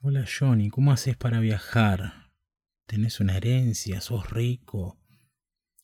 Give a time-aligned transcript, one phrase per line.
[0.00, 2.30] Hola Johnny, ¿cómo haces para viajar?
[2.86, 4.00] ¿Tenés una herencia?
[4.00, 4.96] ¿Sos rico?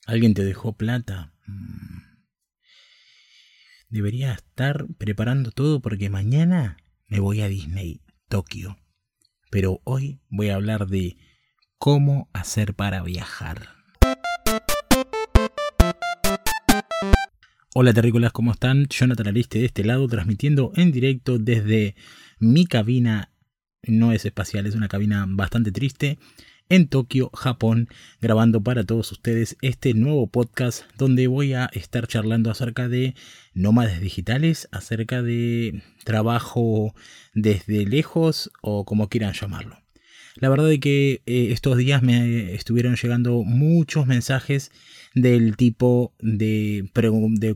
[0.06, 1.34] ¿Alguien te dejó plata?
[1.48, 1.98] Mm.
[3.88, 6.76] Debería estar preparando todo porque mañana
[7.08, 8.76] me voy a Disney, Tokio.
[9.50, 11.16] Pero hoy voy a hablar de
[11.78, 13.70] cómo hacer para viajar.
[17.74, 18.86] Hola terrícolas, ¿cómo están?
[18.86, 21.96] Jonathan Ariste de este lado, transmitiendo en directo desde
[22.38, 23.33] mi cabina.
[23.86, 26.18] No es espacial, es una cabina bastante triste.
[26.70, 27.88] En Tokio, Japón,
[28.22, 33.14] grabando para todos ustedes este nuevo podcast donde voy a estar charlando acerca de
[33.52, 36.94] nómades digitales, acerca de trabajo
[37.34, 39.83] desde lejos o como quieran llamarlo.
[40.36, 44.72] La verdad es que eh, estos días me estuvieron llegando muchos mensajes
[45.14, 46.88] del tipo de,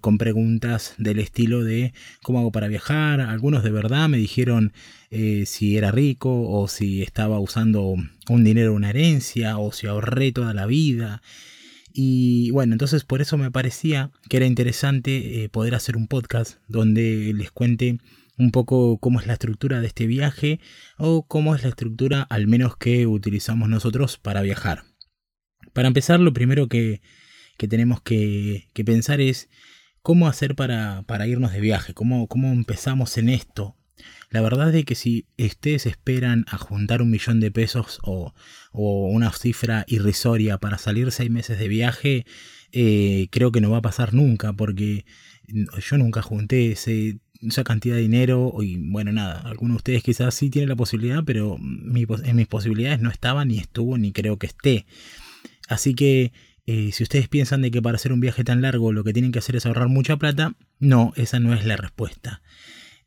[0.00, 3.20] con preguntas del estilo de cómo hago para viajar.
[3.20, 4.72] Algunos de verdad me dijeron
[5.10, 7.96] eh, si era rico o si estaba usando
[8.28, 11.20] un dinero, una herencia o si ahorré toda la vida.
[11.92, 16.58] Y bueno, entonces por eso me parecía que era interesante eh, poder hacer un podcast
[16.68, 17.98] donde les cuente
[18.38, 20.60] un poco cómo es la estructura de este viaje
[20.96, 24.84] o cómo es la estructura al menos que utilizamos nosotros para viajar.
[25.72, 27.02] Para empezar, lo primero que,
[27.58, 29.48] tenemos que, pensar es
[30.02, 33.76] cómo hacer para, irnos de viaje, cómo, cómo empezamos en esto.
[34.30, 38.34] La verdad es que si ustedes esperan a juntar un millón de pesos o,
[38.72, 42.26] una cifra irrisoria para salir seis meses de viaje,
[42.70, 45.06] eh, creo que no va a pasar nunca, porque
[45.46, 50.34] yo nunca junté ese esa cantidad de dinero y bueno, nada, algunos de ustedes quizás
[50.34, 54.48] sí tienen la posibilidad, pero en mis posibilidades no estaba, ni estuvo, ni creo que
[54.48, 54.86] esté.
[55.68, 56.32] Así que
[56.66, 59.32] eh, si ustedes piensan de que para hacer un viaje tan largo lo que tienen
[59.32, 62.42] que hacer es ahorrar mucha plata, no, esa no es la respuesta.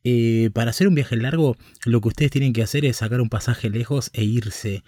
[0.04, 3.30] Eh, para hacer un viaje largo, lo que ustedes tienen que hacer es sacar un
[3.30, 4.84] pasaje lejos e irse.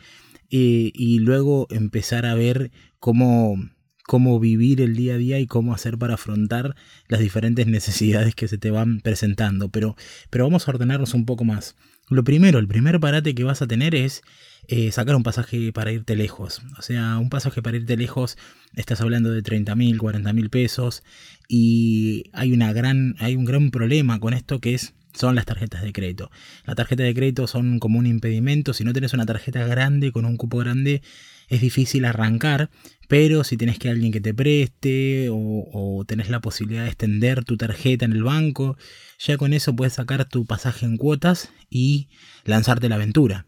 [0.50, 3.58] Eh, y luego empezar a ver cómo
[4.04, 6.76] cómo vivir el día a día y cómo hacer para afrontar
[7.08, 9.70] las diferentes necesidades que se te van presentando.
[9.70, 9.96] Pero,
[10.30, 11.76] pero vamos a ordenarnos un poco más.
[12.10, 14.22] Lo primero, el primer parate que vas a tener es
[14.68, 16.62] eh, sacar un pasaje para irte lejos.
[16.78, 18.38] O sea, un pasaje para irte lejos,
[18.76, 21.04] estás hablando de 30 mil, 40 mil pesos.
[21.48, 25.82] Y hay, una gran, hay un gran problema con esto que es son las tarjetas
[25.84, 26.32] de crédito.
[26.66, 28.74] Las tarjetas de crédito son como un impedimento.
[28.74, 31.02] Si no tenés una tarjeta grande con un cupo grande,
[31.48, 32.70] es difícil arrancar,
[33.08, 37.58] pero si tenés que alguien que te preste o, tenés la posibilidad de extender tu
[37.58, 38.78] tarjeta en el banco,
[39.20, 42.10] ya con eso puedes sacar tu pasaje en cuotas y
[42.46, 43.46] lanzarte la aventura.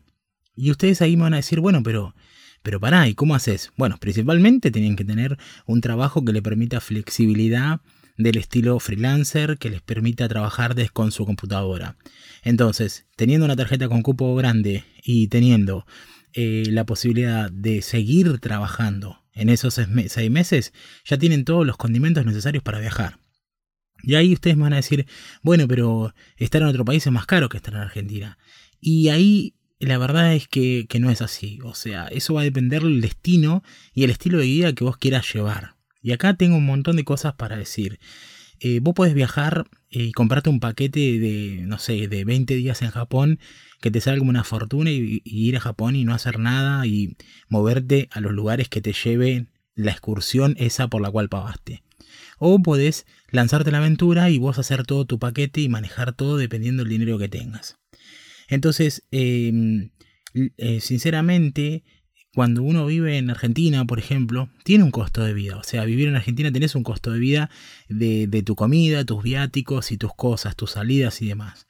[0.55, 2.15] Y ustedes ahí me van a decir, bueno, pero,
[2.63, 3.71] pero pará, ¿y cómo haces?
[3.75, 7.81] Bueno, principalmente tienen que tener un trabajo que le permita flexibilidad
[8.17, 11.97] del estilo freelancer que les permita trabajar desde con su computadora.
[12.43, 15.85] Entonces, teniendo una tarjeta con cupo grande y teniendo
[16.33, 22.25] eh, la posibilidad de seguir trabajando en esos seis meses, ya tienen todos los condimentos
[22.25, 23.19] necesarios para viajar.
[24.03, 25.07] Y ahí ustedes van a decir,
[25.41, 28.37] bueno, pero estar en otro país es más caro que estar en Argentina.
[28.79, 31.59] Y ahí la verdad es que, no es así.
[31.63, 34.97] O sea, eso va a depender del destino y el estilo de vida que vos
[34.97, 35.74] quieras llevar.
[36.05, 37.99] Y acá tengo un montón de cosas para decir.
[38.59, 42.91] Eh, vos podés viajar y comprarte un paquete de, no sé, de 20 días en
[42.91, 43.39] Japón
[43.81, 47.17] que te salga una fortuna y, ir a Japón y no hacer nada y
[47.49, 51.81] moverte a los lugares que te lleven la excursión esa por la cual pagaste.
[52.37, 56.83] O podés lanzarte la aventura y vos hacer todo tu paquete y manejar todo dependiendo
[56.83, 57.79] del dinero que tengas.
[58.47, 59.89] Entonces, em,
[60.35, 61.83] eh, sinceramente,
[62.35, 65.55] cuando uno vive en Argentina, por ejemplo, tiene un costo de vida.
[65.55, 67.49] O sea, vivir en Argentina tenés un costo de vida
[67.87, 71.65] de, tu comida, tus viáticos y tus cosas, tus salidas y demás.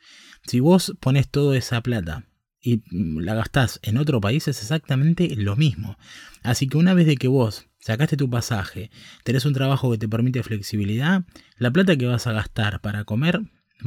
[0.48, 2.25] Si vos pones toda esa plata
[2.59, 5.98] y la gastás en otro país es exactamente lo mismo.
[6.42, 8.90] Así que una vez de que vos sacaste tu pasaje,
[9.24, 11.25] tenés un trabajo que te permite flexibilidad,
[11.59, 13.40] la plata que vas a gastar para comer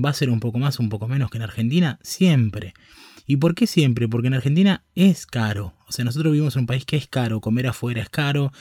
[0.03, 2.75] va a ser un poco más, un poco menos que en Argentina, siempre.
[3.29, 4.09] ¿Y por qué siempre?
[4.09, 5.77] Porque en Argentina es caro.
[5.87, 8.53] O sea, nosotros vivimos en un país que es caro, comer afuera es caro,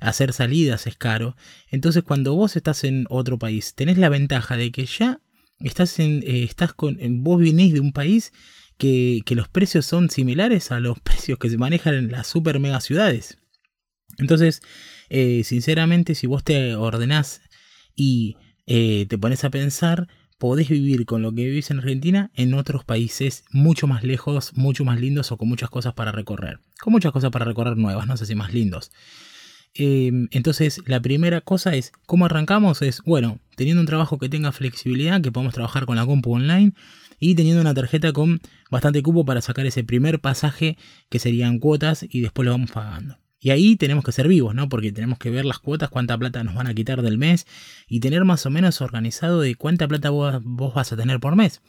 [0.00, 1.36] hacer salidas es caro.
[1.70, 5.20] Entonces, cuando vos estás en otro país, tenés la ventaja de que ya
[5.62, 8.32] Estás en, eh, estás con, vos venís de un país
[8.78, 12.80] que, los precios son similares a los precios que se manejan en las super mega
[12.80, 13.38] ciudades.
[14.18, 14.60] Entonces,
[15.08, 17.42] eh, sinceramente, si vos te ordenás
[17.94, 18.36] y
[18.66, 20.08] eh, te pones a pensar,
[20.42, 24.84] podés vivir con lo que vivís en Argentina en otros países mucho más lejos, mucho
[24.84, 26.58] más lindos o con muchas cosas para recorrer.
[26.80, 28.90] Con muchas cosas para recorrer nuevas, no sé si más lindos.
[29.72, 32.82] Em, entonces, la primera cosa es, ¿cómo arrancamos?
[32.82, 36.72] Es, bueno, teniendo un trabajo que tenga flexibilidad, que podamos trabajar con la compu online
[37.20, 40.76] y teniendo una tarjeta con bastante cupo para sacar ese primer pasaje
[41.08, 43.21] que serían cuotas y después lo vamos pagando.
[43.44, 44.68] Y ahí tenemos que ser vivos, ¿no?
[44.68, 47.44] Porque tenemos que ver las cuotas, cuánta plata nos van a quitar del mes
[47.88, 50.40] y tener más o menos organizado de cuánta plata vos,
[50.74, 51.60] vas a tener por mes.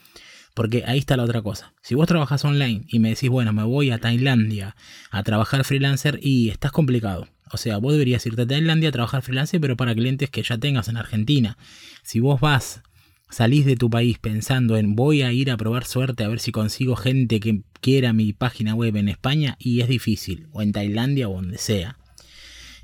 [0.54, 1.74] Porque ahí está la otra cosa.
[1.82, 4.76] Si vos trabajas online y me decís, bueno, me voy a Tailandia
[5.10, 7.28] a trabajar freelancer y estás complicado.
[7.52, 10.60] O sea, vos deberías irte a Tailandia a trabajar freelancer, pero para clientes que ya
[10.60, 11.58] tengas en Argentina.
[12.04, 12.84] Si vos vas
[13.34, 16.52] salís de tu país pensando en voy a ir a probar suerte a ver si
[16.52, 21.28] consigo gente que quiera mi página web en España y es difícil, o en Tailandia
[21.28, 21.98] o donde sea.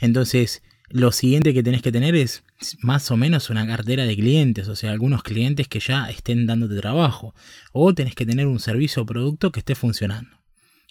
[0.01, 2.43] Entonces, lo siguiente que tenés que tener es
[2.81, 6.75] más o menos una cartera de clientes, o sea, algunos clientes que ya estén dándote
[6.77, 7.35] trabajo,
[7.71, 10.39] o tenés que tener un servicio o producto que esté funcionando.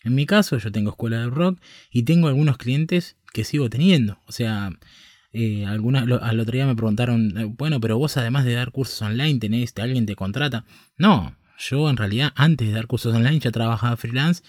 [0.05, 4.21] En mi caso, yo tengo escuela de rock y tengo algunos clientes que sigo teniendo,
[4.27, 4.71] o sea,
[5.33, 9.39] eh, al otro día me preguntaron, eh, bueno, pero vos además de dar cursos online,
[9.39, 10.65] tenés, alguien te contrata.
[10.97, 14.43] No, yo en realidad antes de dar cursos online ya trabajaba freelance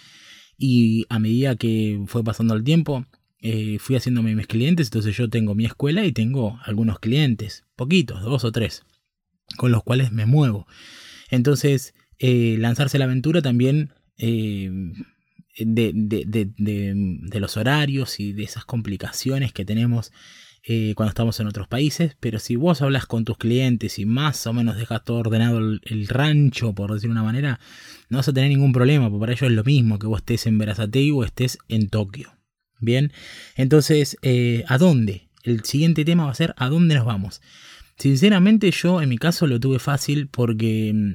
[0.57, 3.05] y a medida que fue pasando el tiempo,
[3.41, 8.21] eh, fui haciéndome mis clientes, entonces yo tengo mi escuela y tengo algunos clientes, poquitos,
[8.21, 8.83] dos o tres,
[9.57, 10.67] con los cuales me muevo.
[11.29, 14.91] Entonces, lanzarse la aventura también de,
[17.33, 20.11] los horarios y de esas complicaciones que tenemos
[20.63, 24.45] eh, cuando estamos en otros países, pero si vos hablas con tus clientes y más
[24.45, 27.59] o menos dejas todo ordenado el, rancho, por decir una manera,
[28.09, 30.47] no vas a tener ningún problema, porque para ellos es lo mismo que vos estés
[30.47, 32.33] en Verazatei o estés en Tokio.
[32.79, 33.13] Bien,
[33.55, 35.29] entonces, eh, ¿a dónde?
[35.43, 37.41] El siguiente tema va a ser ¿a dónde nos vamos?
[37.97, 41.13] Sinceramente yo en mi caso lo tuve fácil porque mm,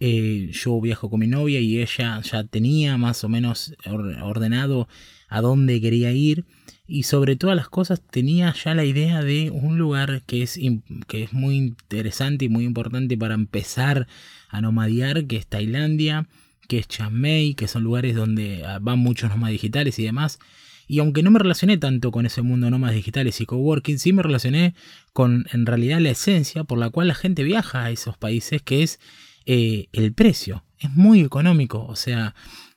[0.00, 3.74] eh, yo viajo con mi novia y ella ya tenía más o menos
[4.22, 4.88] ordenado
[5.28, 6.44] a dónde quería ir
[6.86, 10.58] y sobre todas las cosas tenía ya la idea de un lugar que es,
[11.06, 14.06] que es muy interesante y muy importante para empezar
[14.48, 16.28] a nomadiar, que es Tailandia,
[16.68, 20.38] que es Chiang Mai, que son lugares donde ah, van muchos nómadas digitales y demás.
[20.86, 24.22] Y aunque no me relacioné tanto con ese mundo nómadas digitales y coworking, sí me
[24.22, 24.74] relacioné
[25.14, 28.82] con en realidad la esencia por la cual la gente viaja a esos países, que
[28.82, 29.00] es
[29.46, 30.63] eh, el precio.
[30.78, 32.34] Es muy económico, o sea,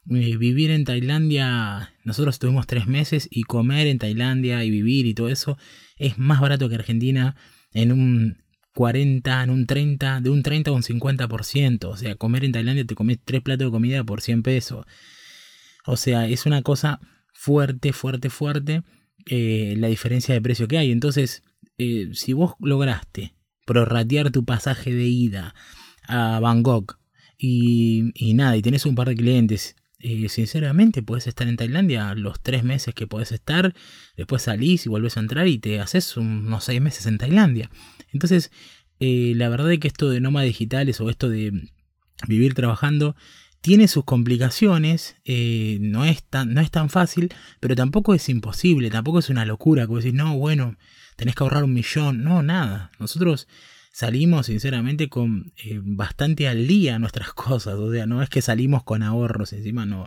[0.09, 5.13] eh, vivir en Tailandia, nosotros estuvimos tres meses y comer en Tailandia y vivir y
[5.13, 5.57] todo eso
[5.97, 7.35] es más barato que Argentina
[7.73, 8.37] en un
[8.73, 11.85] 40, en un 30, de un 30 a un 50%.
[11.85, 14.85] O sea, comer en Tailandia te comes tres platos de comida por 100 pesos.
[15.85, 16.99] O sea, es una cosa
[17.33, 18.83] fuerte, fuerte, fuerte
[19.25, 20.91] eh, la diferencia de precio que hay.
[20.91, 21.43] Entonces,
[21.77, 23.33] eh, si vos lograste
[23.65, 25.55] prorratear tu pasaje de ida
[26.07, 26.99] a Bangkok
[27.37, 32.13] y, y nada, y tenés un par de clientes eh, sinceramente, puedes estar en Tailandia
[32.13, 33.73] los tres meses que puedes estar,
[34.15, 37.71] después salís y vuelves a entrar y te haces unos seis meses en Tailandia.
[38.13, 38.51] Entonces,
[38.99, 41.71] eh, la verdad es que esto de nómadas digitales o esto de
[42.27, 43.15] vivir trabajando
[43.61, 48.91] tiene sus complicaciones, eh, no, es tan, no es tan fácil, pero tampoco es imposible,
[48.91, 50.77] tampoco es una locura, como decir, no, bueno,
[51.15, 52.91] tenés que ahorrar un millón, no, nada.
[52.99, 53.47] Nosotros
[53.91, 57.75] salimos sinceramente con eh, bastante al día nuestras cosas.
[57.75, 60.05] O sea, no es que salimos con ahorros, encima no,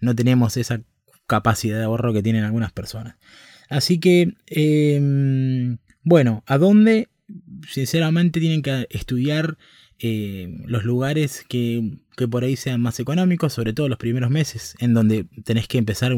[0.00, 0.80] no tenemos esa
[1.26, 3.16] capacidad de ahorro que tienen algunas personas.
[3.68, 7.08] Así que, em, bueno, ¿a dónde?
[7.68, 9.58] Sinceramente tienen que estudiar
[9.98, 14.76] eh, los lugares que, que, por ahí sean más económicos, sobre todo los primeros meses,
[14.78, 16.12] en donde tenés que empezar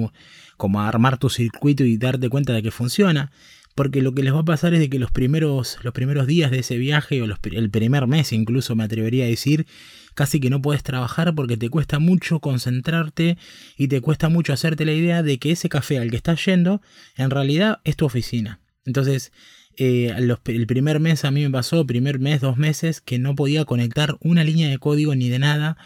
[0.56, 3.30] como a armar tu circuito y darte cuenta de que funciona
[3.78, 6.50] porque lo que les va a pasar es de que los primeros, los primeros días
[6.50, 9.68] de ese viaje, o el primer mes incluso me atrevería a decir,
[10.16, 13.38] casi que no puedes trabajar porque te cuesta mucho concentrarte
[13.76, 16.82] y te cuesta mucho hacerte la idea de que ese café al que estás yendo
[17.16, 18.58] en realidad es tu oficina.
[18.84, 19.30] Entonces,
[19.76, 23.64] eh, el primer mes a mí me pasó, primer mes, dos meses, que no podía
[23.64, 25.76] conectar una línea de código ni de nada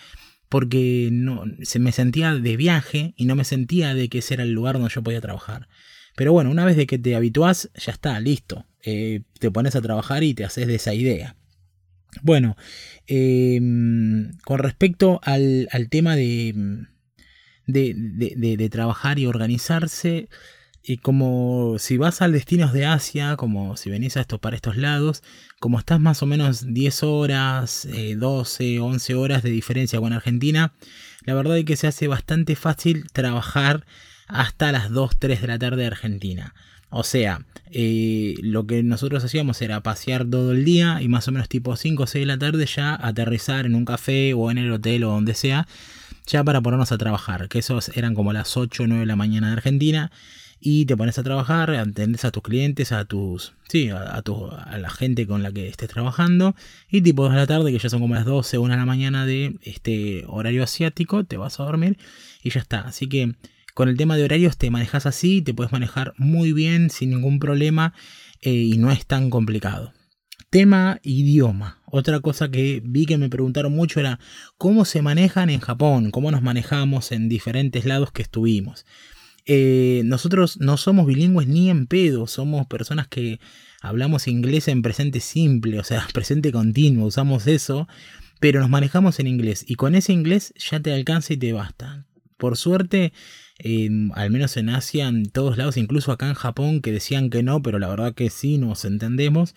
[0.48, 4.44] porque no, se me sentía de viaje y no me sentía de que ese era
[4.44, 5.68] el lugar donde yo podía trabajar.
[6.16, 8.66] Pero bueno, una vez de que te habituás, ya está, listo.
[8.84, 11.36] Eh, te pones a trabajar y te haces de esa idea.
[12.20, 12.56] Bueno,
[13.06, 16.84] em, con respecto al, tema de,
[17.66, 20.28] de, trabajar y organizarse,
[20.82, 24.76] y como si vas al destinos de Asia, como si venís a esto para estos
[24.76, 25.22] lados,
[25.60, 30.74] como estás más o menos 10 horas, 12, eh, 11 horas de diferencia con Argentina,
[31.24, 33.86] la verdad es que se hace bastante fácil trabajar
[34.32, 36.54] hasta las 2, 3 de la tarde de Argentina.
[36.94, 41.32] O sea, eh, lo que nosotros hacíamos era pasear todo el día y más o
[41.32, 44.58] menos tipo 5 o 6 de la tarde ya aterrizar en un café o en
[44.58, 45.66] el hotel o donde sea,
[46.26, 49.16] ya para ponernos a trabajar, que esos eran como las 8 o 9 de la
[49.16, 50.10] mañana de Argentina.
[50.64, 54.78] y te pones a trabajar, atendes a tus clientes, a tus, sí, a, tu, a
[54.78, 56.54] la gente con la que estés trabajando
[56.88, 59.26] y tipo de la tarde, que ya son como las 12, 1 de la mañana
[59.26, 61.98] de este horario asiático, te vas a dormir
[62.44, 62.80] y ya está.
[62.82, 63.34] Así que
[63.74, 67.38] con el tema de horarios te manejas así, te puedes manejar muy bien sin ningún
[67.38, 67.94] problema
[68.40, 69.92] eh, y no es tan complicado.
[70.50, 71.80] Tema idioma.
[71.86, 74.18] Otra cosa que vi que me preguntaron mucho era
[74.58, 78.84] cómo se manejan en Japón, cómo nos manejamos en diferentes lados que estuvimos.
[79.46, 83.40] Eh, nosotros no somos bilingües ni en pedo, somos personas que
[83.80, 87.88] hablamos inglés en presente simple, o sea, presente continuo, usamos eso,
[88.40, 92.06] pero nos manejamos en inglés y con ese inglés ya te alcanza y te basta.
[92.36, 93.12] Por suerte,
[94.14, 97.62] al menos en Asia, en todos lados, incluso acá en Japón, que decían que no,
[97.62, 99.54] pero la verdad que sí, nos entendemos.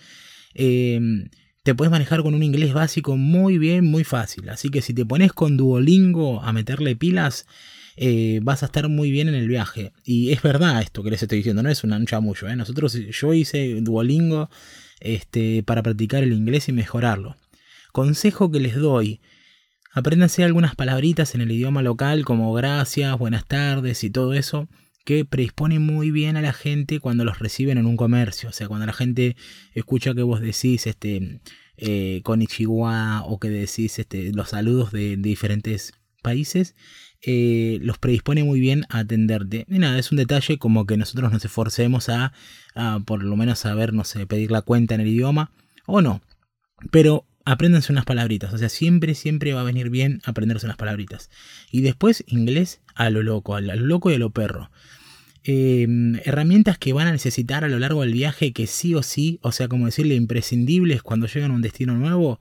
[0.53, 1.29] Em,
[1.63, 4.49] te puedes manejar con un inglés básico muy bien, muy fácil.
[4.49, 7.47] Así que si te pones con Duolingo a meterle pilas,
[7.97, 9.91] eh, vas a estar muy bien en el viaje.
[10.03, 12.47] Y es verdad esto que les estoy diciendo, no es un chamullo.
[12.47, 12.55] ¿eh?
[12.55, 14.49] Nosotros, yo hice Duolingo
[14.99, 17.35] este, para practicar el inglés y mejorarlo.
[17.91, 19.21] Consejo que les doy.
[19.95, 24.67] Apréndanse algunas palabritas en el idioma local como gracias, buenas tardes y todo eso
[25.05, 28.49] que predispone muy bien a la gente cuando los reciben en un comercio.
[28.49, 29.37] O sea, cuando la gente
[29.73, 31.39] escucha que vos decís este
[31.77, 36.75] eh, Ichiwa o que decís este, los saludos de, diferentes países,
[37.21, 39.65] eh, los predispone muy bien a atenderte.
[39.69, 42.33] Y nada, es un detalle como que nosotros nos esforcemos a,
[42.73, 45.51] a por lo menos saber, no sé, pedir la cuenta en el idioma
[45.85, 46.21] o no.
[46.91, 48.53] Pero apréndanse unas palabritas.
[48.53, 51.29] O sea, siempre, siempre va a venir bien aprenderse unas palabritas.
[51.71, 54.71] Y después inglés a lo loco, a lo loco y a lo perro.
[55.43, 59.39] Em, herramientas que van a necesitar a lo largo del viaje que sí o sí,
[59.43, 62.39] o sea, como decirle, imprescindibles cuando llegan a un destino nuevo,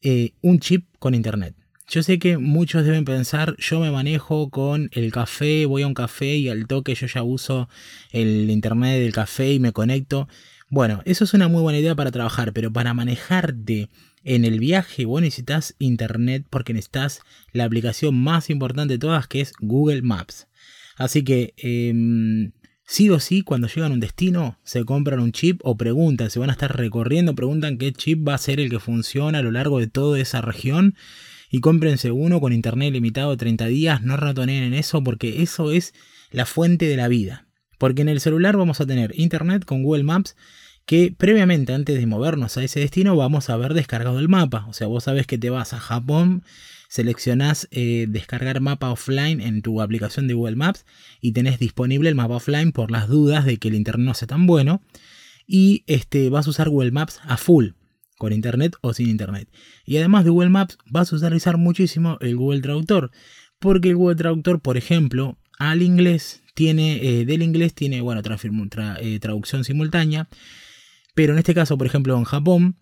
[0.00, 1.54] eh, un chip con internet.
[1.88, 5.92] Yo sé que muchos deben pensar, yo me manejo con el café, voy a un
[5.92, 7.68] café y al toque yo ya uso
[8.12, 10.26] el internet del café y me conecto.
[10.70, 13.90] Bueno, eso es una muy buena idea para trabajar, pero para manejarte
[14.24, 17.20] en el viaje vos necesitas internet porque necesitas
[17.52, 20.48] la aplicación más importante de todas que es Google Maps.
[20.96, 22.52] Así que em,
[22.84, 26.38] sí o sí, cuando llegan a un destino, se compran un chip o preguntan, si
[26.38, 29.50] van a estar recorriendo, preguntan qué chip va a ser el que funciona a lo
[29.50, 30.94] largo de toda esa región.
[31.50, 35.70] Y cómprense uno con internet limitado de 30 días, no ratoneen en eso porque eso
[35.70, 35.92] es
[36.30, 37.46] la fuente de la vida.
[37.78, 40.34] Porque en el celular vamos a tener internet con Google Maps
[40.86, 44.66] que previamente antes de movernos a ese destino vamos a haber descargado el mapa.
[44.68, 46.42] O sea, vos sabes que te vas a Japón
[46.92, 50.84] seleccionás eh, descargar mapa offline en tu aplicación de Google Maps
[51.22, 54.28] y tenés disponible el mapa offline por las dudas de que el internet no sea
[54.28, 54.82] tan bueno.
[55.46, 57.68] Y este, vas a usar Google Maps a full,
[58.18, 59.48] con internet o sin internet.
[59.86, 63.10] Y además de Google Maps, vas a utilizar muchísimo el Google Traductor.
[63.58, 69.18] Porque el Google Traductor, por ejemplo, al inglés tiene, eh, del inglés tiene, bueno, eh,
[69.18, 70.28] traducción simultánea.
[71.14, 72.76] Pero en este caso, por ejemplo, en Japón,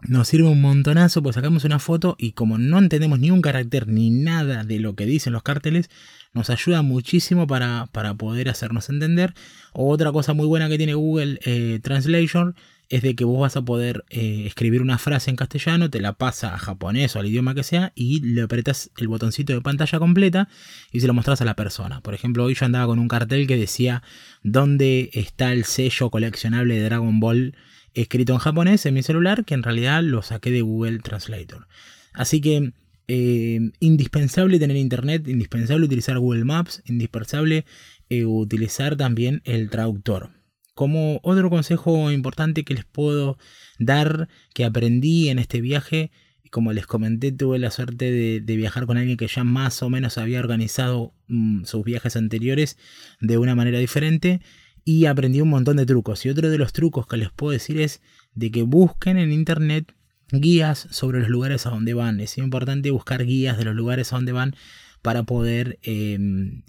[0.00, 3.88] nos sirve un montonazo, pues sacamos una foto y como no entendemos ni un carácter
[3.88, 5.90] ni nada de lo que dicen los carteles,
[6.32, 9.34] nos ayuda muchísimo para, para poder hacernos entender.
[9.72, 12.54] Otra cosa muy buena que tiene Google eh, Translation
[12.88, 16.14] es de que vos vas a poder eh, escribir una frase en castellano, te la
[16.14, 19.98] pasa a japonés o al idioma que sea y le apretas el botoncito de pantalla
[19.98, 20.48] completa
[20.90, 22.00] y se lo mostras a la persona.
[22.00, 24.02] Por ejemplo, hoy yo andaba con un cartel que decía
[24.42, 27.54] dónde está el sello coleccionable de Dragon Ball
[27.94, 31.66] escrito en japonés en mi celular, que en realidad lo saqué de Google Translator.
[32.14, 32.72] Así que
[33.08, 37.64] eh, indispensable tener internet, indispensable utilizar Google Maps, indispensable
[38.08, 40.37] eh, utilizar también el traductor.
[40.78, 43.36] Como otro consejo importante que les puedo
[43.80, 46.12] dar, que aprendí en este viaje,
[46.52, 50.18] como les comenté, tuve la suerte de, viajar con alguien que ya más o menos
[50.18, 52.78] había organizado mm, sus viajes anteriores
[53.20, 54.40] de una manera diferente
[54.84, 56.24] y aprendí un montón de trucos.
[56.24, 58.00] Y otro de los trucos que les puedo decir es
[58.34, 59.96] de que busquen en internet
[60.30, 62.20] guías sobre los lugares a donde van.
[62.20, 64.54] Es importante buscar guías de los lugares a donde van
[65.02, 66.62] para poder em,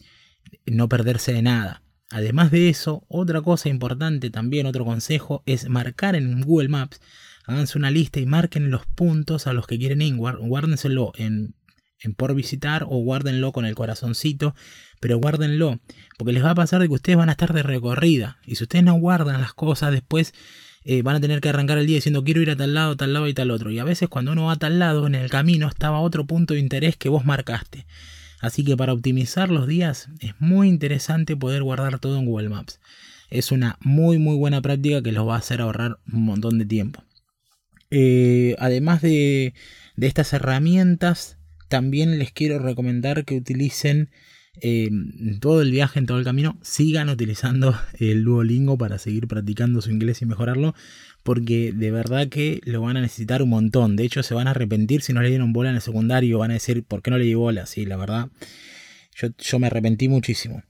[0.65, 1.83] no perderse de nada.
[2.11, 7.01] Además de eso, otra cosa importante también, otro consejo, es marcar en Google Maps.
[7.45, 10.15] Háganse una lista y marquen los puntos a los que quieren ir.
[10.15, 11.55] Guárdenselo en
[12.01, 14.55] en por visitar o guárdenlo con el corazoncito,
[14.99, 15.79] pero guárdenlo,
[16.17, 18.63] porque les va a pasar de que ustedes van a estar de recorrida y si
[18.63, 20.33] ustedes no guardan las cosas después
[20.85, 23.13] eh, van a tener que arrancar el día diciendo quiero ir a tal lado, tal
[23.13, 23.69] lado y tal otro.
[23.69, 26.53] Y a veces cuando uno va a tal lado en el camino estaba otro punto
[26.53, 27.85] de interés que vos marcaste.
[28.41, 32.79] Así que para optimizar los días es muy interesante poder guardar todo en Google Maps.
[33.29, 36.65] Es una muy muy buena práctica que los va a hacer ahorrar un montón de
[36.65, 37.03] tiempo.
[37.91, 39.53] Eh, además de,
[39.97, 44.09] estas herramientas también les quiero recomendar que utilicen
[44.61, 44.89] eh,
[45.39, 49.91] todo el viaje, en todo el camino, sigan utilizando el Duolingo para seguir practicando su
[49.91, 50.75] inglés y mejorarlo,
[51.29, 53.95] porque de verdad que lo van a necesitar un montón.
[53.95, 56.49] De hecho, se van a arrepentir si no le dieron bola en el secundario, van
[56.49, 57.67] a decir, ¿por qué no le di bola?
[57.67, 58.29] Sí, la verdad,
[59.13, 60.63] yo, yo me arrepentí muchísimo.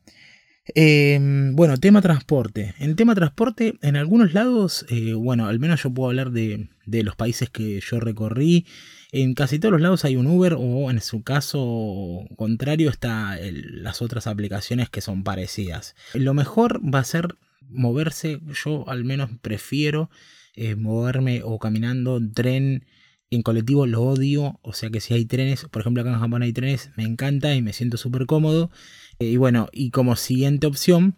[0.75, 2.75] Em, bueno, tema transporte.
[2.77, 7.03] En tema transporte, en algunos lados, eh, bueno, al menos yo puedo hablar de, de,
[7.03, 8.65] los países que yo recorrí.
[9.13, 14.01] En casi todos los lados hay un Uber o en su caso contrario está las
[14.01, 15.95] otras aplicaciones que son parecidas.
[16.13, 17.37] Lo mejor va a ser
[17.69, 20.09] moverse, yo al menos prefiero
[20.55, 22.85] eh, moverme o caminando, tren,
[23.31, 26.41] en colectivo lo odio, o sea que si hay trenes, por ejemplo acá en Japón
[26.41, 28.71] hay trenes, me encanta y me siento súper cómodo.
[29.19, 31.15] Eh, y bueno, y como siguiente opción,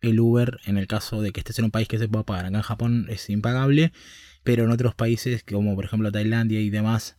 [0.00, 2.46] el Uber, en el caso de que estés en un país que se pueda pagar.
[2.46, 3.92] Acá en Japón es impagable,
[4.44, 7.16] pero en otros países, como por ejemplo Tailandia y demás,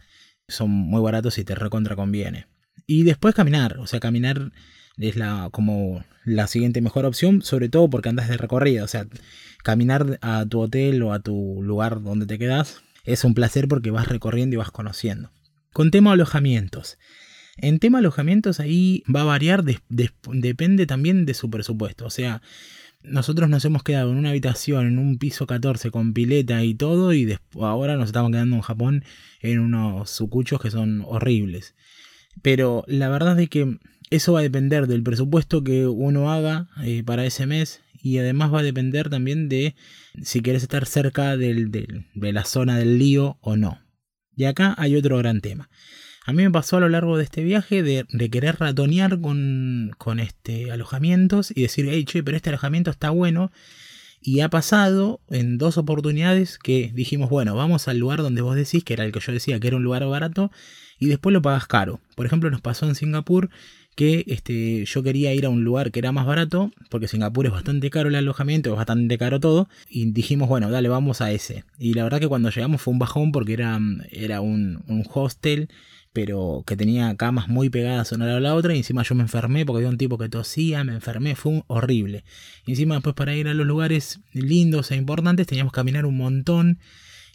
[0.48, 2.48] son muy baratos y te recontra conviene.
[2.88, 4.52] Y después caminar, o sea, caminar
[5.00, 9.08] es la, como la siguiente mejor opción, sobre todo porque andas de recorrido, o sea,
[9.64, 13.92] caminar a tu hotel o a tu lugar donde te quedas es un placer porque
[13.92, 15.32] vas recorriendo y vas conociendo.
[15.74, 16.98] Con tema alojamientos.
[17.58, 22.06] En tema alojamientos ahí va a variar, depende también de su presupuesto.
[22.06, 22.42] O sea,
[23.02, 27.14] nosotros nos hemos quedado en una habitación, en un piso 14 con pileta y todo,
[27.14, 29.04] y ahora nos estamos quedando en Japón
[29.42, 31.76] en unos sucuchos que son horribles.
[32.42, 33.78] Pero la verdad es que
[34.10, 38.54] eso va a depender del presupuesto que uno haga eh, para ese mes y además
[38.54, 39.76] va a depender también de
[40.24, 43.80] si quieres estar cerca de la zona del lío o no.
[44.36, 45.70] Y acá hay otro gran tema.
[46.26, 50.20] A mí me pasó a lo largo de este viaje de, querer ratonear con, con
[50.20, 53.52] este, alojamientos y decir, hey, che, pero este alojamiento está bueno.
[54.22, 58.84] Y ha pasado en dos oportunidades que dijimos, bueno, vamos al lugar donde vos decís,
[58.84, 60.52] que era el que yo decía que era un lugar barato,
[61.00, 62.00] y después lo pagas caro.
[62.16, 63.50] Por ejemplo, nos pasó en Singapur
[63.96, 67.52] que este, yo quería ir a un lugar que era más barato, porque Singapur es
[67.52, 71.66] bastante caro el alojamiento, es bastante caro todo, y dijimos, bueno, dale, vamos a ese.
[71.78, 73.80] Y la verdad que cuando llegamos fue un bajón porque era,
[74.12, 75.70] era un, un hostel
[76.12, 79.66] pero que tenía camas muy pegadas una a la otra y encima yo me enfermé
[79.66, 82.24] porque había un tipo que tosía, me enfermé, fue horrible.
[82.66, 86.18] Y encima después para ir a los lugares lindos e importantes teníamos que caminar un
[86.18, 86.80] montón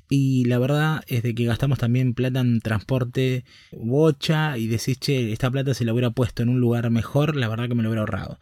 [0.09, 5.33] y la verdad es de que gastamos también plata en transporte bocha y decís, che,
[5.33, 7.89] esta plata se la hubiera puesto en un lugar mejor, la verdad que me lo
[7.89, 8.39] hubiera ahorrado.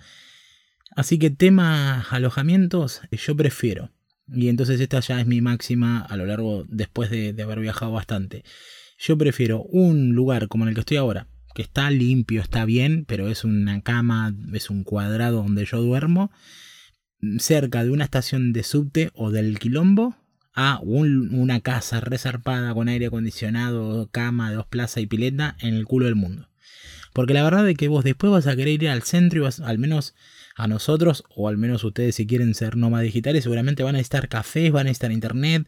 [0.95, 3.91] Así que tema alojamientos, yo prefiero.
[4.29, 7.93] Y entonces esta ya es mi máxima a lo largo, después de, de haber viajado
[7.93, 8.45] bastante.
[8.99, 13.05] Yo prefiero un lugar como en el que estoy ahora, que está limpio, está bien,
[13.07, 16.31] pero es una cama, es un cuadrado donde yo duermo,
[17.39, 20.17] cerca de una estación de subte o del quilombo,
[20.55, 26.07] a una casa resarpada con aire acondicionado, cama, dos plazas y pileta en el culo
[26.07, 26.49] del mundo.
[27.13, 29.61] Porque la verdad es que vos después vas a querer ir al centro y vas,
[29.61, 30.15] al menos
[30.57, 34.29] a nosotros, o al menos ustedes si quieren ser nómadas digitales, seguramente van a necesitar
[34.29, 35.67] cafés, van a necesitar internet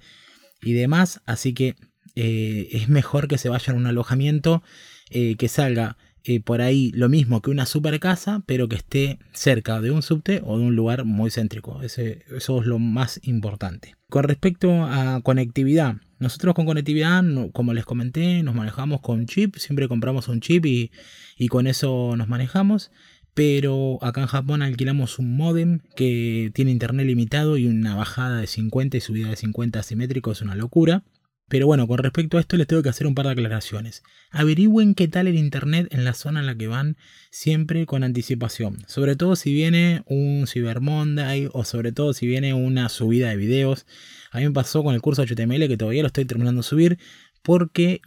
[0.63, 1.21] y demás.
[1.27, 1.77] Así que
[2.15, 4.63] eh, es mejor que se vayan a un alojamiento
[5.11, 9.19] eh, que salga eh, por ahí lo mismo que una super casa, pero que esté
[9.33, 11.83] cerca de un subte o de un lugar muy céntrico.
[11.83, 13.95] Eso es lo más importante.
[14.09, 19.87] Con respecto a conectividad, nosotros con conectividad, como les comenté, nos manejamos con chip, siempre
[19.87, 20.91] compramos un chip y,
[21.37, 22.91] y con eso nos manejamos.
[23.35, 28.47] Pero acá en Japón alquilamos un modem que tiene internet limitado y una bajada de
[28.47, 31.03] 50 y subida de 50 asimétrico, es una locura.
[31.49, 34.03] Pero bueno, con respecto a esto les tengo que hacer un par de aclaraciones.
[34.31, 36.97] Averigüen qué tal el internet en la zona en la que van
[37.31, 38.79] siempre con anticipación.
[38.87, 43.37] Sobre todo si viene un Cyber Monday o sobre todo si viene una subida de
[43.37, 43.87] videos.
[44.31, 46.99] A mí me pasó con el curso HTML que todavía lo estoy terminando de subir
[47.43, 48.01] porque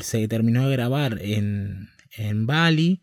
[0.00, 3.02] se terminó de grabar en, en Bali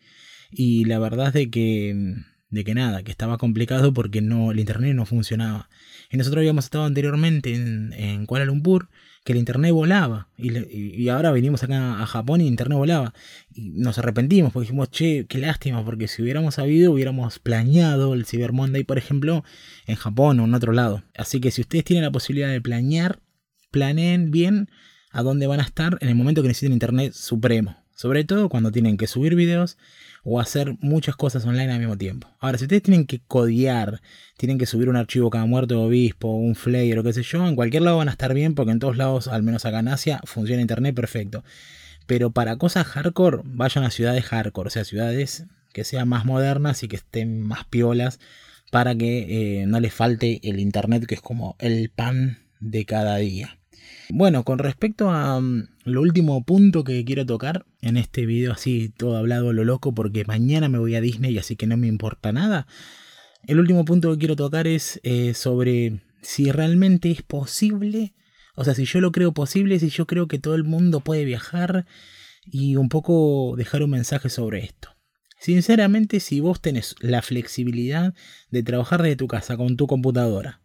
[0.51, 2.15] y la verdad es de que,
[2.49, 5.69] de que nada, que estaba complicado porque no, el internet no funcionaba.
[6.10, 8.89] Y nosotros habíamos estado anteriormente en, en Kuala Lumpur
[9.30, 10.28] que el internet volaba.
[10.38, 13.13] Y, ahora venimos acá a Japón y el internet volaba.
[13.54, 18.26] Y nos arrepentimos porque dijimos, che, qué lástima, porque si hubiéramos sabido, hubiéramos planeado el
[18.26, 19.44] Cyber Monday, por ejemplo,
[19.86, 21.04] en Japón o en otro lado.
[21.15, 23.20] Así que si ustedes tienen la posibilidad de planear,
[23.70, 24.72] planeen bien
[25.12, 27.78] a dónde van a estar en el momento que necesiten internet supremo.
[28.00, 29.78] Sobre todo cuando tienen que subir videos
[30.24, 32.30] o hacer muchas cosas online al mismo tiempo.
[32.40, 34.02] Ahora, si ustedes tienen que codear,
[34.38, 37.46] tienen que subir un archivo cada muerto de obispo, un flyer o qué sé yo,
[37.46, 39.90] en cualquier lado van a estar bien porque en todos lados, al menos acá en
[39.90, 41.44] Asia, funciona internet perfecto.
[42.08, 46.84] Pero para cosas hardcore, vayan a ciudades hardcore, o sea, ciudades que sean más modernas
[46.84, 48.22] y que estén más piolas
[48.72, 53.18] para que eh, no les falte el internet que es como el pan de cada
[53.18, 53.59] día.
[54.12, 58.89] Bueno, con respecto a mm, lo último punto que quiero tocar en este video así
[58.89, 62.32] todo hablado lo loco porque mañana me voy a Disney así que no me importa
[62.32, 62.65] nada.
[63.48, 68.13] El último punto que quiero tocar es eh, sobre si realmente es posible,
[68.56, 71.24] o sea, si yo lo creo posible, si yo creo que todo el mundo puede
[71.24, 71.86] viajar
[72.45, 74.89] y un poco dejar un mensaje sobre esto.
[75.39, 78.13] Sinceramente, si vos tenés la flexibilidad
[78.50, 80.62] de trabajar desde tu casa con tu computadora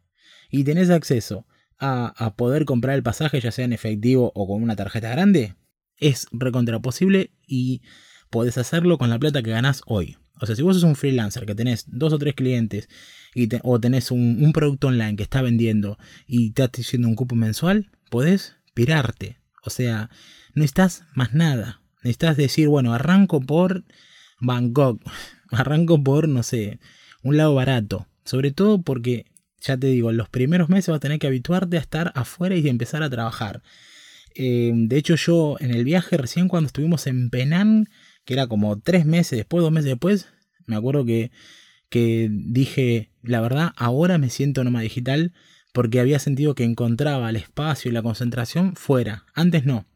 [0.50, 1.46] y tenés acceso
[1.78, 5.54] a, poder comprar el pasaje, ya sea en efectivo o con una tarjeta grande,
[5.98, 7.82] es recontra posible y
[8.30, 10.16] podés hacerlo con la plata que ganás hoy.
[10.40, 12.88] O sea, si vos sos un freelancer que tenés dos o tres clientes
[13.34, 17.36] y o tenés un, producto online que está vendiendo y te estás haciendo un cupo
[17.36, 19.38] mensual, podés pirarte.
[19.62, 20.10] O sea,
[20.54, 21.80] no estás más nada.
[22.02, 23.84] Necesitas decir, bueno, arranco por
[24.40, 25.00] Bangkok,
[25.50, 26.80] arranco por, no sé,
[27.22, 28.08] un lado barato.
[28.24, 29.26] Sobre todo porque
[29.64, 32.54] ya te digo, en los primeros meses vas a tener que habituarte a estar afuera
[32.54, 33.62] y empezar a trabajar.
[34.34, 37.88] Eh, de hecho, yo en el viaje recién cuando estuvimos en Penang,
[38.24, 40.28] que era como tres meses después, dos meses después,
[40.66, 41.30] me acuerdo que,
[41.88, 45.32] que dije, la verdad, ahora me siento nómada digital
[45.72, 49.24] porque había sentido que encontraba el espacio y la concentración fuera.
[49.34, 49.86] Antes no.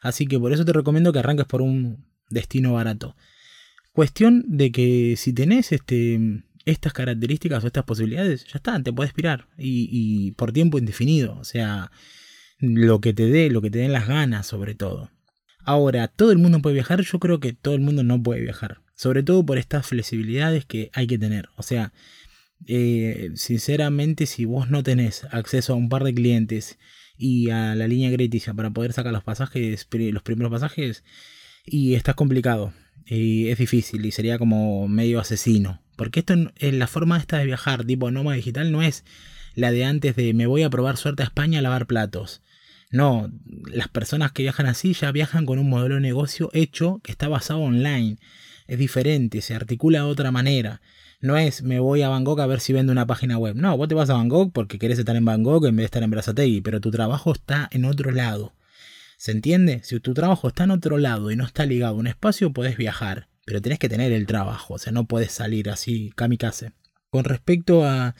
[0.00, 3.14] Así que por eso te recomiendo que arranques por un destino barato.
[3.92, 9.14] Cuestión de que si tenés este, estas características o estas posibilidades, ya está, te puedes
[9.14, 9.48] pirar.
[9.56, 11.38] Y, por tiempo indefinido.
[11.38, 11.90] O sea,
[12.58, 15.10] lo que te dé, lo que te den las ganas, sobre todo.
[15.64, 17.00] Ahora, ¿todo el mundo puede viajar?
[17.00, 18.82] Yo creo que todo el mundo no puede viajar.
[18.94, 21.48] Sobre todo por estas flexibilidades que hay que tener.
[21.56, 21.92] O sea,
[22.66, 26.78] eh, sinceramente, si vos no tenés acceso a un par de clientes
[27.16, 31.02] y a la línea crediticia para poder sacar los pasajes, los primeros pasajes,
[31.64, 32.74] y estás complicado.
[33.06, 35.80] Y es difícil y sería como medio asesino.
[35.98, 39.04] Porque esto es la forma esta de viajar, tipo nómada digital, no es
[39.56, 42.40] la de antes de me voy a probar suerte a España a lavar platos.
[42.92, 43.32] No,
[43.66, 47.26] las personas que viajan así ya viajan con un modelo de negocio hecho que está
[47.26, 48.16] basado online.
[48.68, 50.80] Es diferente, se articula de otra manera.
[51.20, 53.56] No es me voy a Bangkok a ver si vendo una página web.
[53.56, 56.02] No, vos te vas a Bangkok porque querés estar en Bangkok en vez de estar
[56.04, 58.54] en Brazategui, pero tu trabajo está en otro lado.
[59.16, 59.80] ¿Se entiende?
[59.82, 62.76] Si tu trabajo está en otro lado y no está ligado a un espacio, podés
[62.76, 66.72] viajar pero tenés que tener el trabajo, o sea, no puedes salir así kamikaze.
[67.08, 68.14] Con respecto a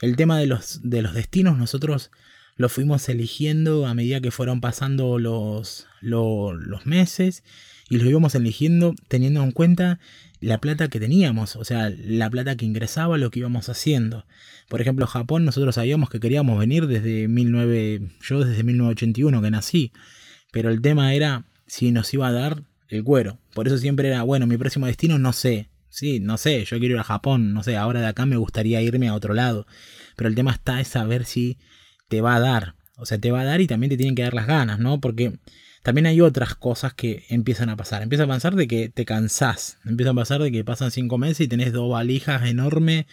[0.00, 2.10] el tema de los, de los destinos, nosotros
[2.56, 7.44] lo fuimos eligiendo a medida que fueron pasando los, los, meses
[7.88, 10.00] y los íbamos eligiendo teniendo en cuenta
[10.40, 14.26] la plata que teníamos, o sea, la plata que ingresaba, lo que íbamos haciendo.
[14.68, 19.92] Por ejemplo, Japón, nosotros sabíamos que queríamos venir desde 19, yo desde 1981 que nací,
[20.50, 23.38] pero el tema era si nos iba a dar el cuero.
[23.54, 25.68] Por eso siempre era, bueno, mi próximo destino no sé.
[25.88, 28.82] Sí, no sé, yo quiero ir a Japón, no sé, ahora de acá me gustaría
[28.82, 29.66] irme a otro lado.
[30.14, 31.58] Pero el tema está es saber si
[32.08, 32.74] te va a dar.
[32.96, 35.00] O sea, te va a dar y también te tienen que dar las ganas, ¿no?
[35.00, 35.38] Porque
[35.82, 38.02] también hay otras cosas que empiezan a pasar.
[38.02, 39.78] Empieza a pasar de que te cansás.
[39.84, 43.06] Empieza a pasar de que pasan cinco meses y tenés dos valijas enormes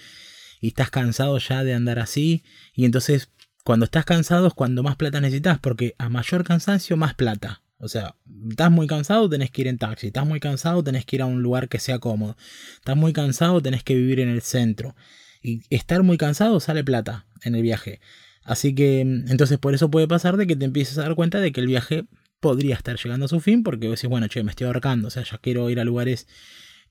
[0.60, 2.44] y estás cansado ya de andar así.
[2.74, 3.30] Y entonces,
[3.64, 7.63] cuando estás cansado es cuando más plata necesitas, porque a mayor cansancio, más plata.
[7.84, 8.16] O sea,
[8.50, 10.08] estás muy cansado, tenés que ir en taxi.
[10.08, 12.38] Estás muy cansado, tenés que ir a un lugar que sea cómodo.
[12.76, 14.96] Estás muy cansado, tenés que vivir en el centro.
[15.42, 18.00] Y estar muy cansado sale plata en el viaje.
[18.44, 21.52] Así que entonces por eso puede pasar de que te empieces a dar cuenta de
[21.52, 22.06] que el viaje
[22.40, 25.10] podría estar llegando a su fin porque decís, bueno, che, me estoy ahorcando.
[25.10, 26.28] O sea, ya quiero ir a lugares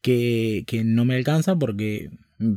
[0.02, 2.11] que, que no me alcanza porque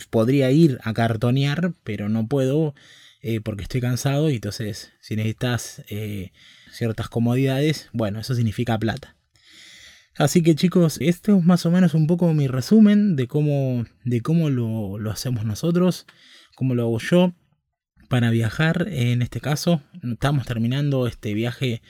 [0.10, 2.74] podría ir a cartonear, pero no puedo
[3.21, 6.32] eh, porque estoy cansado y entonces si necesitas eh,
[6.71, 9.15] ciertas comodidades, bueno, eso significa plata.
[10.17, 14.21] Así que chicos, esto es más o menos un poco mi resumen de cómo, de
[14.21, 16.06] cómo lo, lo hacemos nosotros,
[16.56, 17.34] cómo lo hago yo
[18.08, 18.88] para viajar.
[18.89, 21.82] En este caso, estamos terminando este viaje,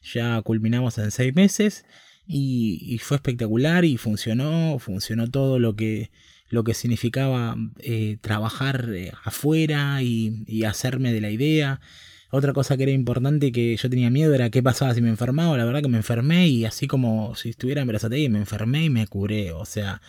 [0.00, 1.84] ya culminamos en seis meses
[2.24, 6.10] y, y fue espectacular y funcionó, funcionó todo lo que
[6.52, 11.80] lo que significaba eh, trabajar eh, afuera y, hacerme de la idea.
[12.34, 15.58] Otra cosa que era importante que yo tenía miedo era qué pasaba si me enfermaba.
[15.58, 18.90] La verdad que me enfermé y así como si estuviera en y me enfermé y
[18.90, 19.52] me curé.
[19.52, 20.00] O sea,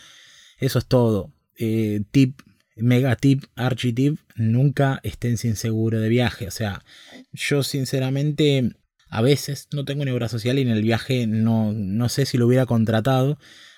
[0.58, 1.34] eso es todo.
[1.58, 2.40] Eh, tip,
[2.78, 6.48] mega tip, archi tip, nunca estén sin seguro de viaje.
[6.48, 6.86] O sea,
[7.34, 8.72] yo sinceramente
[9.10, 12.66] a veces no tengo social y en el viaje no, no sé si lo hubiera
[12.66, 13.38] contratado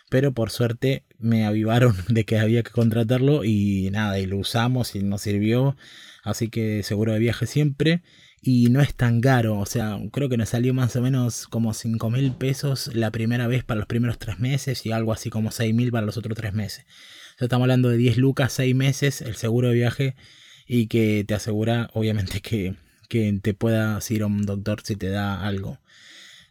[0.10, 4.96] pero por suerte me avivaron de que había que contratarlo y nada, y lo usamos
[4.96, 5.76] y nos sirvió,
[6.24, 8.02] así que seguro de viaje siempre.
[8.48, 11.74] Y no es tan caro, o sea, creo que nos salió más o menos como
[11.74, 15.50] 5 mil pesos la primera vez para los primeros 3 meses y algo así como
[15.50, 16.86] 6 mil para los otros 3 meses.
[17.40, 20.16] O estamos hablando de 10 lucas, 6 meses el seguro de viaje
[20.68, 22.76] y que te asegura obviamente que,
[23.10, 25.80] que te pueda ir a un doctor si te da algo.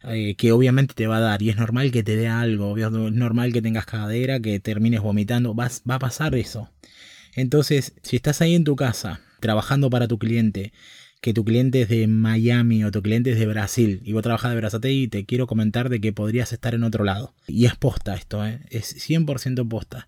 [0.03, 2.91] Eh, que obviamente te va a dar y es normal que te dé algo, es
[2.91, 6.69] normal que tengas cadera, que termines vomitando, va a pasar eso.
[7.35, 10.73] Entonces, si estás ahí en tu casa trabajando para tu cliente,
[11.21, 14.51] que tu cliente es de Miami o tu cliente es de Brasil y vos trabajas
[14.51, 17.33] de Brazate y te quiero comentar de que podrías estar en otro lado.
[17.47, 18.61] Y es posta esto, ¿eh?
[18.69, 20.07] es 100% posta.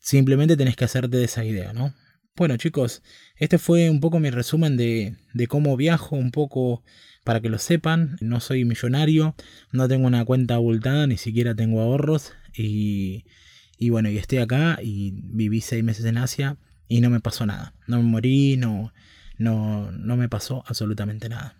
[0.00, 1.94] Simplemente tenés que hacerte de esa idea, ¿no?
[2.36, 3.02] Bueno chicos,
[3.36, 6.82] este fue un poco mi resumen de, de cómo viajo, un poco
[7.24, 9.34] para que lo sepan, no soy millonario,
[9.72, 13.26] no tengo una cuenta abultada, ni siquiera tengo ahorros y,
[13.76, 16.56] y bueno, y estoy acá y viví seis meses en Asia
[16.88, 18.94] y no me pasó nada, no me morí, no,
[19.38, 21.56] no, no me pasó absolutamente nada.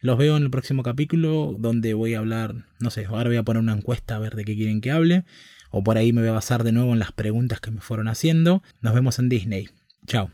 [0.00, 3.42] Los veo en el próximo capítulo donde voy a hablar, no sé, ahora voy a
[3.42, 5.24] poner una encuesta a ver de qué quieren que hable,
[5.70, 8.08] o por ahí me voy a basar de nuevo en las preguntas que me fueron
[8.08, 8.62] haciendo.
[8.80, 9.68] Nos vemos en Disney.
[10.06, 10.30] Chao.